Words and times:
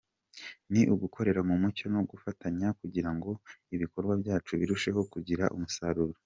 Ni 0.71 0.81
ugukorera 0.93 1.41
mu 1.49 1.55
mucyo 1.61 1.85
no 1.93 2.01
gufatanya 2.09 2.67
kugira 2.79 3.09
ngo 3.15 3.31
ibikorwa 3.75 4.13
byacu 4.21 4.51
birusheho 4.59 5.01
kugira 5.13 5.45
umusaruro. 5.57 6.15